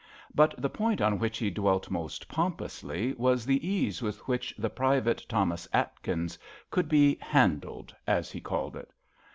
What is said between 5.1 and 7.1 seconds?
Thomas Atkins could